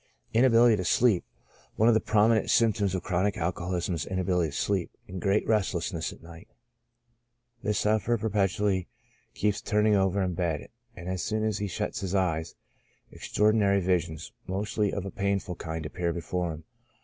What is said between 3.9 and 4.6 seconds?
is inability to